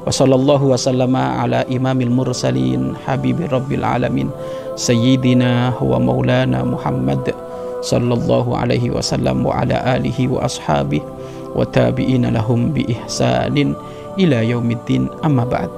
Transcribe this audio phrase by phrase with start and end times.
[0.00, 4.32] Wa sallallahu wa sallama ala imamil mursalin habibi rabbil alamin.
[4.80, 7.36] Sayyidina wa maulana Muhammad
[7.84, 11.04] sallallahu alaihi wasallam wa ala alihi wa ashabihi
[11.52, 13.76] wa tabi'ina lahum bi ihsanin
[14.16, 15.68] ila yaumiddin amma ba'd.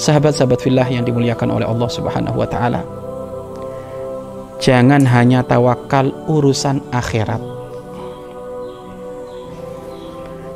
[0.00, 2.82] Sahabat-sahabat fillah yang dimuliakan oleh Allah Subhanahu wa taala.
[4.60, 7.40] Jangan hanya tawakal urusan akhirat.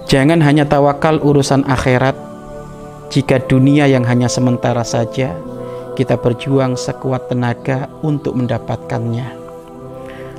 [0.05, 2.13] Jangan hanya tawakal urusan akhirat
[3.15, 5.39] jika dunia yang hanya sementara saja
[5.95, 9.39] kita berjuang sekuat tenaga untuk mendapatkannya.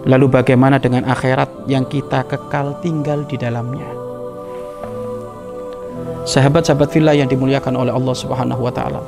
[0.04, 3.88] Lalu bagaimana dengan akhirat yang kita kekal tinggal di dalamnya?
[6.28, 9.02] Sahabat-sahabat villa yang dimuliakan oleh Allah Subhanahu wa taala.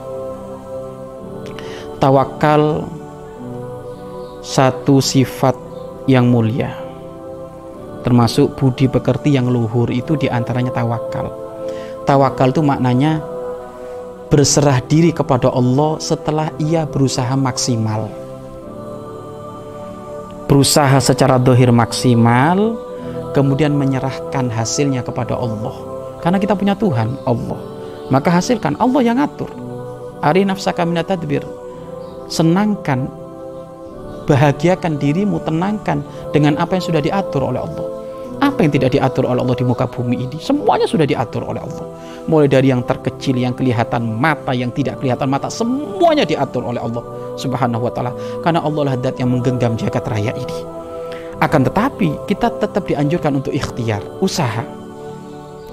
[2.00, 2.88] Tawakal
[4.39, 5.59] satu sifat
[6.08, 6.72] yang mulia.
[8.08, 11.28] Termasuk budi pekerti yang luhur itu di antaranya tawakal.
[12.08, 13.19] Tawakal itu maknanya
[14.28, 18.11] berserah diri kepada Allah setelah ia berusaha maksimal.
[20.47, 22.80] Berusaha secara dohir maksimal,
[23.36, 25.75] kemudian menyerahkan hasilnya kepada Allah.
[26.23, 27.59] Karena kita punya Tuhan, Allah.
[28.08, 29.52] Maka hasilkan, Allah yang atur.
[30.23, 31.44] Ari nafsaka minatadbir.
[32.31, 33.12] Senangkan,
[34.28, 37.97] bahagiakan dirimu, tenangkan dengan apa yang sudah diatur oleh Allah.
[38.38, 40.38] Apa yang tidak diatur oleh Allah di muka bumi ini?
[40.38, 41.85] Semuanya sudah diatur oleh Allah.
[42.30, 47.02] Mulai dari yang terkecil, yang kelihatan mata, yang tidak kelihatan mata, semuanya diatur oleh Allah
[47.33, 48.13] Subhanahu wa taala.
[48.45, 50.57] Karena Allah lah zat yang menggenggam jagat raya ini.
[51.41, 54.62] Akan tetapi kita tetap dianjurkan untuk ikhtiar, usaha.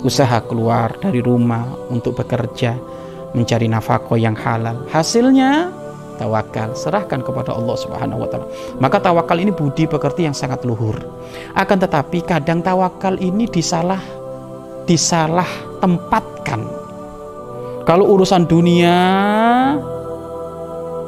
[0.04, 2.76] Usaha keluar dari rumah untuk bekerja,
[3.32, 4.84] mencari nafkah yang halal.
[4.88, 5.83] Hasilnya
[6.16, 8.46] tawakal serahkan kepada Allah Subhanahu wa taala.
[8.78, 10.96] Maka tawakal ini budi pekerti yang sangat luhur.
[11.54, 14.00] Akan tetapi kadang tawakal ini disalah
[14.84, 15.48] disalah
[15.80, 16.64] tempatkan.
[17.84, 18.96] Kalau urusan dunia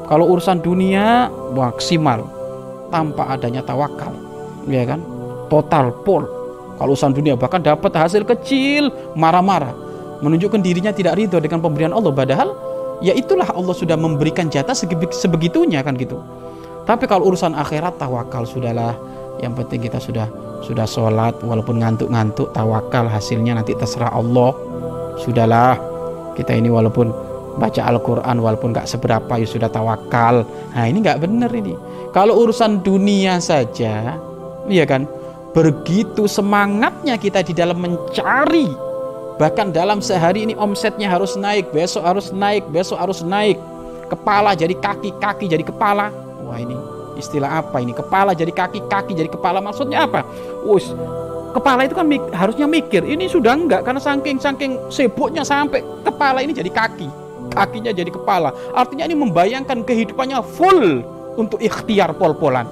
[0.06, 2.30] kalau urusan dunia maksimal
[2.94, 4.14] tanpa adanya tawakal,
[4.70, 5.02] ya kan?
[5.50, 6.22] Total pol.
[6.78, 9.74] Kalau urusan dunia bahkan dapat hasil kecil marah-marah,
[10.22, 12.65] menunjukkan dirinya tidak ridho dengan pemberian Allah padahal
[13.04, 14.76] ya itulah Allah sudah memberikan jatah
[15.12, 16.20] sebegitunya kan gitu.
[16.86, 18.94] Tapi kalau urusan akhirat tawakal sudahlah.
[19.36, 20.28] Yang penting kita sudah
[20.64, 24.56] sudah sholat walaupun ngantuk-ngantuk tawakal hasilnya nanti terserah Allah.
[25.20, 25.76] Sudahlah
[26.32, 27.12] kita ini walaupun
[27.60, 30.48] baca Al-Quran walaupun nggak seberapa ya sudah tawakal.
[30.72, 31.76] Nah ini nggak benar ini.
[32.16, 34.16] Kalau urusan dunia saja,
[34.72, 35.04] iya kan,
[35.52, 38.72] begitu semangatnya kita di dalam mencari
[39.36, 43.60] Bahkan dalam sehari ini omsetnya harus naik, besok harus naik, besok harus naik.
[44.08, 46.08] Kepala jadi kaki, kaki jadi kepala.
[46.48, 46.72] Wah ini
[47.20, 47.92] istilah apa ini?
[47.92, 49.60] Kepala jadi kaki, kaki jadi kepala.
[49.60, 50.24] Maksudnya apa?
[50.64, 50.88] Us,
[51.52, 53.04] kepala itu kan harusnya mikir.
[53.04, 57.08] Ini sudah enggak karena saking saking sibuknya sampai kepala ini jadi kaki,
[57.52, 58.56] kakinya jadi kepala.
[58.72, 61.04] Artinya ini membayangkan kehidupannya full
[61.36, 62.64] untuk ikhtiar pol-polan.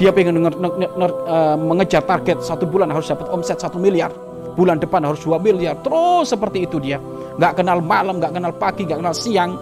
[0.00, 4.12] Dia pengen uh, mengejar target satu bulan harus dapat omset satu miliar
[4.56, 5.76] bulan depan harus 2 miliar.
[5.84, 6.96] Terus seperti itu dia.
[7.36, 9.54] Nggak kenal malam nggak kenal pagi nggak kenal siang.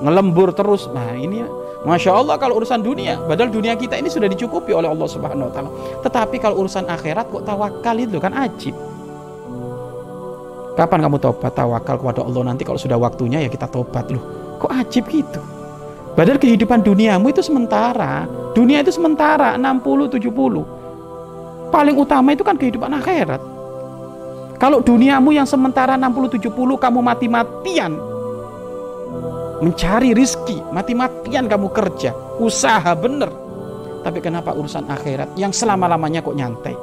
[0.00, 0.88] Ngelembur terus.
[0.90, 1.44] Nah ini
[1.84, 3.20] Masya Allah kalau urusan dunia.
[3.22, 5.70] Padahal dunia kita ini sudah dicukupi oleh Allah Subhanahu Wa Taala.
[6.02, 8.74] Tetapi kalau urusan akhirat kok tawakal itu kan ajib.
[10.74, 12.42] Kapan kamu tobat tawakal kepada Allah.
[12.50, 14.56] Nanti kalau sudah waktunya ya kita tobat loh.
[14.58, 15.38] Kok ajib gitu?
[16.18, 18.26] Padahal kehidupan duniamu itu sementara.
[18.56, 20.78] Dunia itu sementara 60 70
[21.68, 23.40] paling utama itu kan kehidupan akhirat
[24.58, 27.92] kalau duniamu yang sementara 60-70 kamu mati-matian
[29.62, 33.30] mencari rizki, mati-matian kamu kerja, usaha bener.
[34.02, 36.74] Tapi kenapa urusan akhirat yang selama-lamanya kok nyantai?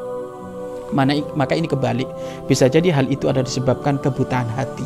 [0.92, 2.08] Mana, maka ini kebalik.
[2.46, 4.86] Bisa jadi hal itu ada disebabkan kebutaan hati.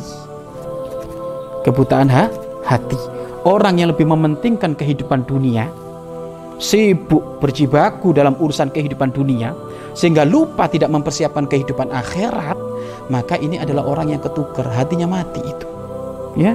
[1.66, 2.30] Kebutaan ha?
[2.64, 2.96] hati.
[3.44, 5.68] Orang yang lebih mementingkan kehidupan dunia,
[6.60, 9.52] sibuk berjibaku dalam urusan kehidupan dunia,
[9.92, 12.69] sehingga lupa tidak mempersiapkan kehidupan akhirat,
[13.10, 15.66] maka ini adalah orang yang ketukar, hatinya mati itu.
[16.38, 16.54] Ya.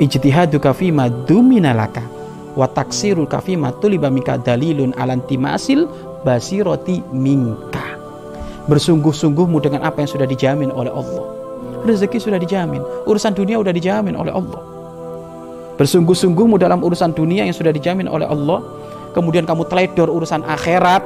[0.00, 2.02] Ijtihadu kafima duminalaka
[2.58, 5.86] wa taksirul kafima tuliba mika dalilun alantimasil
[6.24, 8.00] basiroti minka.
[8.64, 11.44] Bersungguh-sungguhmu dengan apa yang sudah dijamin oleh Allah.
[11.84, 12.80] rezeki sudah dijamin.
[13.04, 14.56] Urusan dunia sudah dijamin oleh Allah.
[15.76, 18.64] Bersungguh-sungguhmu dalam urusan dunia yang sudah dijamin oleh Allah.
[19.12, 21.04] Kemudian kamu teledor urusan akhirat.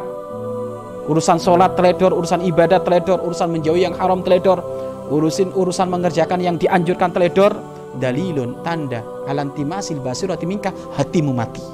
[1.08, 4.60] Urusan sholat teledor, urusan ibadah teledor, urusan menjauhi yang haram teledor.
[5.08, 7.56] Urusin urusan mengerjakan yang dianjurkan teledor.
[7.96, 11.64] Dalilun, tanda, alantimasil basirati minka, hatimu mati.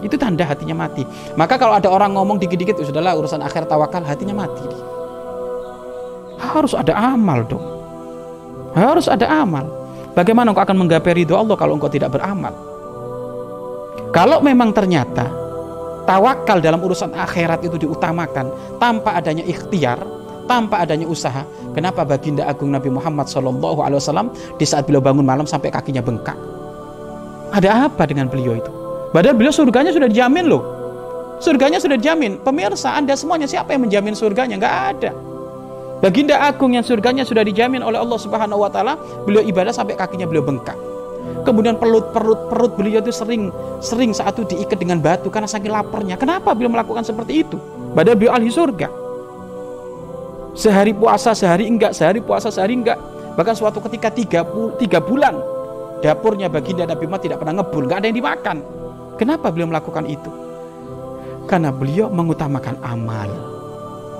[0.00, 1.04] Itu tanda hatinya mati.
[1.36, 4.64] Maka kalau ada orang ngomong dikit-dikit, ya sudahlah urusan akhir tawakal, hatinya mati.
[6.40, 7.64] Harus ada amal dong.
[8.72, 9.68] Harus ada amal.
[10.16, 12.56] Bagaimana engkau akan menggapai ridho Allah kalau engkau tidak beramal?
[14.16, 15.28] Kalau memang ternyata
[16.06, 18.48] tawakal dalam urusan akhirat itu diutamakan
[18.78, 19.98] tanpa adanya ikhtiar,
[20.46, 21.42] tanpa adanya usaha,
[21.74, 26.38] kenapa baginda agung Nabi Muhammad SAW di saat beliau bangun malam sampai kakinya bengkak?
[27.52, 28.70] Ada apa dengan beliau itu?
[29.10, 30.62] Padahal beliau surganya sudah dijamin loh.
[31.36, 32.40] Surganya sudah dijamin.
[32.40, 34.56] Pemirsa, Anda semuanya siapa yang menjamin surganya?
[34.56, 35.10] Enggak ada.
[36.00, 40.28] Baginda agung yang surganya sudah dijamin oleh Allah Subhanahu wa taala, beliau ibadah sampai kakinya
[40.28, 40.76] beliau bengkak.
[41.46, 45.70] Kemudian perut perut perut beliau itu sering sering saat itu diikat dengan batu karena saking
[45.70, 46.18] laparnya.
[46.18, 47.56] Kenapa beliau melakukan seperti itu?
[47.94, 48.88] Padahal beliau ahli surga.
[50.56, 52.96] Sehari puasa, sehari enggak, sehari puasa, sehari enggak.
[53.36, 54.40] Bahkan suatu ketika tiga,
[54.80, 55.36] tiga bulan
[56.00, 58.56] dapurnya baginda Nabi Muhammad tidak pernah ngebul, enggak ada yang dimakan.
[59.16, 60.30] Kenapa beliau melakukan itu?
[61.46, 63.30] Karena beliau mengutamakan amal.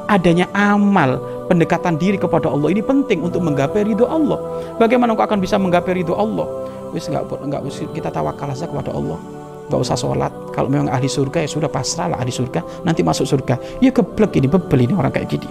[0.06, 1.18] Adanya amal,
[1.50, 4.38] pendekatan diri kepada Allah ini penting untuk menggapai ridho Allah.
[4.78, 6.46] Bagaimana engkau akan bisa menggapai ridho Allah?
[6.94, 9.18] Wis enggak enggak kita tawakal saja kepada Allah.
[9.66, 10.32] Enggak usah sholat.
[10.54, 12.86] Kalau memang ahli surga ya sudah pasrahlah ahli surga.
[12.86, 13.82] Nanti masuk surga.
[13.82, 15.48] Ya keblek ini bebel ini orang kayak gini.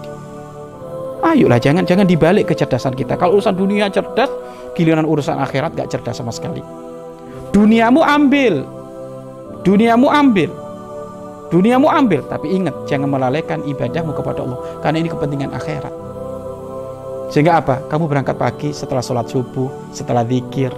[1.25, 3.17] Ayolah jangan jangan dibalik kecerdasan kita.
[3.17, 4.29] Kalau urusan dunia cerdas,
[4.77, 6.61] giliran urusan akhirat gak cerdas sama sekali.
[7.49, 8.61] Duniamu ambil,
[9.65, 10.53] Duniamu ambil.
[11.49, 15.93] Duniamu ambil, tapi ingat jangan melalaikan ibadahmu kepada Allah karena ini kepentingan akhirat.
[17.33, 17.81] Sehingga apa?
[17.89, 20.69] Kamu berangkat pagi setelah sholat subuh, setelah zikir.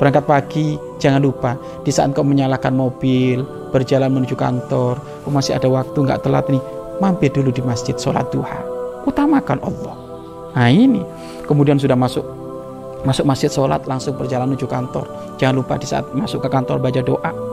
[0.00, 5.68] Berangkat pagi, jangan lupa di saat kau menyalakan mobil, berjalan menuju kantor, kau masih ada
[5.68, 6.62] waktu nggak telat nih,
[7.04, 8.64] mampir dulu di masjid sholat duha.
[9.04, 9.94] Utamakan Allah.
[10.56, 11.04] Nah ini,
[11.44, 12.24] kemudian sudah masuk
[13.04, 15.04] masuk masjid sholat langsung berjalan menuju kantor.
[15.36, 17.49] Jangan lupa di saat masuk ke kantor baca doa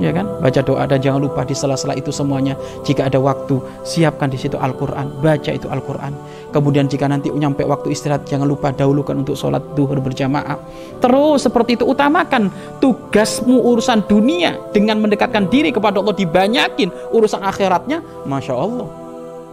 [0.00, 0.24] ya kan?
[0.40, 2.56] Baca doa dan jangan lupa di sela-sela itu semuanya.
[2.86, 5.20] Jika ada waktu siapkan di situ Al-Quran.
[5.20, 6.12] Baca itu Al-Quran.
[6.52, 10.60] Kemudian jika nanti nyampe waktu istirahat jangan lupa dahulukan untuk sholat duhur berjamaah.
[11.00, 16.16] Terus seperti itu utamakan tugasmu urusan dunia dengan mendekatkan diri kepada Allah.
[16.16, 18.88] Dibanyakin urusan akhiratnya Masya Allah.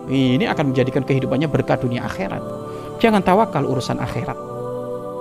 [0.09, 2.41] Ini akan menjadikan kehidupannya berkah dunia akhirat.
[2.99, 4.48] Jangan tawakal urusan akhirat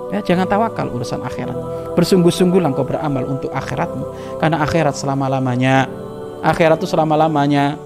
[0.09, 1.53] Ya, jangan tawakal urusan akhirat.
[1.93, 4.05] Bersungguh-sungguhlah engkau beramal untuk akhiratmu.
[4.41, 5.85] Karena akhirat selama-lamanya.
[6.41, 7.77] Akhirat itu selama-lamanya.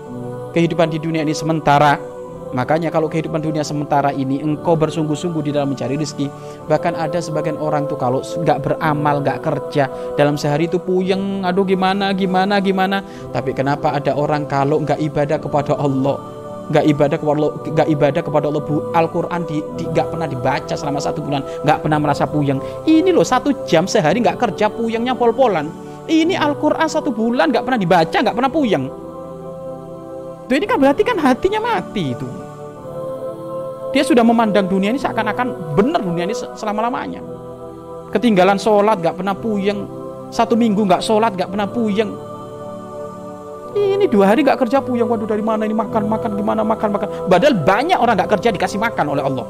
[0.55, 1.99] Kehidupan di dunia ini sementara.
[2.53, 6.29] Makanya kalau kehidupan dunia sementara ini engkau bersungguh-sungguh di dalam mencari rezeki.
[6.69, 11.65] Bahkan ada sebagian orang tuh kalau nggak beramal, nggak kerja dalam sehari itu puyeng, aduh
[11.65, 13.01] gimana, gimana, gimana.
[13.33, 16.21] Tapi kenapa ada orang kalau nggak ibadah kepada Allah,
[16.73, 18.63] nggak ibadah kepada Allah, nggak ibadah kepada Allah
[18.97, 21.45] Al-Quran di, di, nggak pernah dibaca selama satu bulan.
[21.61, 22.57] Nggak pernah merasa puyeng.
[22.89, 25.69] Ini loh satu jam sehari nggak kerja puyengnya pol-polan.
[26.09, 28.85] Ini Al-Quran satu bulan nggak pernah dibaca nggak pernah puyeng.
[30.49, 32.27] Itu ini kan berarti kan hatinya mati itu.
[33.93, 37.21] Dia sudah memandang dunia ini seakan-akan benar dunia ini selama-lamanya.
[38.09, 39.85] Ketinggalan sholat nggak pernah puyeng.
[40.33, 42.22] Satu minggu nggak sholat nggak pernah puyeng
[43.73, 45.09] ini dua hari gak kerja puyeng.
[45.09, 45.73] Waduh dari mana ini?
[45.73, 46.61] Makan makan gimana?
[46.61, 47.07] Makan makan.
[47.25, 49.45] Padahal banyak orang gak kerja dikasih makan oleh Allah.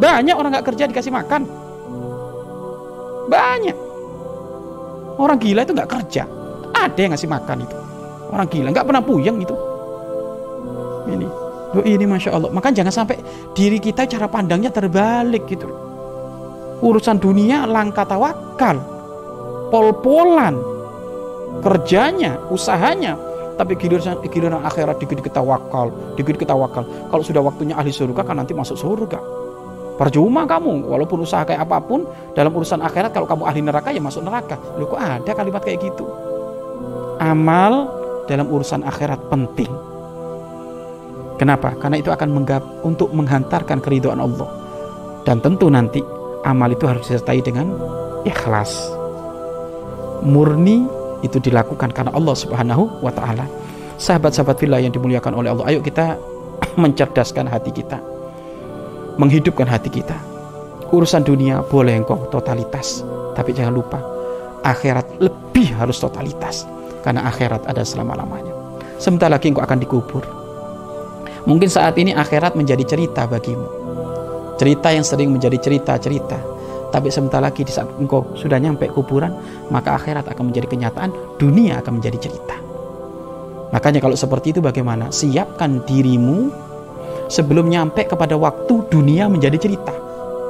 [0.00, 1.42] Banyak orang gak kerja dikasih makan.
[3.28, 3.76] Banyak.
[5.20, 6.24] Orang gila itu gak kerja.
[6.72, 7.76] Ada yang ngasih makan itu.
[8.32, 9.56] Orang gila gak pernah puyeng itu.
[11.12, 11.28] Ini.
[11.76, 12.48] Loh, ini masya Allah.
[12.48, 13.20] Maka jangan sampai
[13.52, 15.68] diri kita cara pandangnya terbalik gitu.
[16.80, 18.80] Urusan dunia langka tawakal.
[19.68, 20.79] Pol-polan
[21.58, 23.18] kerjanya, usahanya,
[23.60, 26.86] tapi giliran giliran akhirat dikit-dikit tawakal, dikit-dikit tawakal.
[27.12, 29.20] Kalau sudah waktunya ahli surga kan nanti masuk surga.
[30.00, 34.00] Percuma kamu, walaupun usaha kayak apa pun dalam urusan akhirat kalau kamu ahli neraka ya
[34.00, 34.56] masuk neraka.
[34.80, 36.08] Loh kok ada kalimat kayak gitu?
[37.20, 37.84] Amal
[38.24, 39.68] dalam urusan akhirat penting.
[41.36, 41.76] Kenapa?
[41.76, 44.48] Karena itu akan menggap untuk menghantarkan keridhaan Allah.
[45.28, 46.00] Dan tentu nanti
[46.48, 47.68] amal itu harus disertai dengan
[48.24, 48.72] ikhlas.
[50.24, 53.44] Murni itu dilakukan karena Allah Subhanahu wa taala.
[54.00, 56.16] Sahabat-sahabat villa yang dimuliakan oleh Allah, ayo kita
[56.82, 58.00] mencerdaskan hati kita.
[59.20, 60.16] Menghidupkan hati kita.
[60.90, 63.04] Urusan dunia boleh engkau totalitas,
[63.36, 64.00] tapi jangan lupa
[64.64, 66.68] akhirat lebih harus totalitas
[67.00, 68.52] karena akhirat ada selama-lamanya.
[69.00, 70.24] Sebentar lagi engkau akan dikubur.
[71.48, 73.80] Mungkin saat ini akhirat menjadi cerita bagimu.
[74.60, 76.36] cerita yang sering menjadi cerita-cerita
[76.90, 79.32] tapi sebentar lagi di saat engkau sudah nyampe kuburan
[79.70, 82.58] maka akhirat akan menjadi kenyataan dunia akan menjadi cerita.
[83.70, 85.14] Makanya kalau seperti itu bagaimana?
[85.14, 86.50] Siapkan dirimu
[87.30, 89.94] sebelum nyampe kepada waktu dunia menjadi cerita.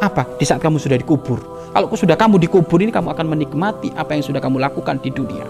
[0.00, 0.24] Apa?
[0.40, 1.38] Di saat kamu sudah dikubur.
[1.70, 5.44] Kalau sudah kamu dikubur ini kamu akan menikmati apa yang sudah kamu lakukan di dunia.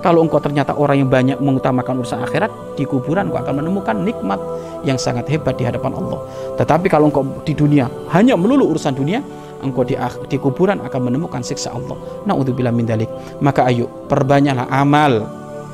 [0.00, 4.38] Kalau engkau ternyata orang yang banyak mengutamakan urusan akhirat di kuburan engkau akan menemukan nikmat
[4.86, 6.22] yang sangat hebat di hadapan Allah.
[6.54, 9.18] Tetapi kalau engkau di dunia hanya melulu urusan dunia
[9.62, 9.96] engkau di,
[10.28, 11.96] di kuburan akan menemukan siksa Allah.
[12.28, 13.08] Nauzubillah min dalik.
[13.40, 15.24] Maka ayo perbanyaklah amal.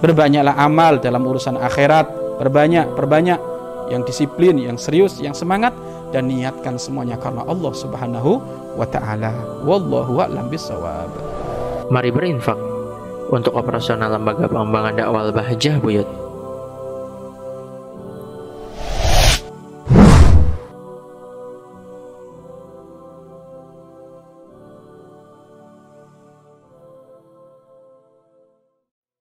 [0.03, 2.39] Berbanyaklah amal dalam urusan akhirat.
[2.43, 3.39] Perbanyak, perbanyak
[3.93, 5.75] yang disiplin, yang serius, yang semangat
[6.11, 8.41] dan niatkan semuanya karena Allah Subhanahu
[8.77, 9.33] wa taala.
[9.65, 11.11] Wallahu a'lam bissawab.
[11.89, 12.57] Mari berinfak
[13.33, 16.22] untuk operasional lembaga pengembangan dakwah Bahjah Buyut.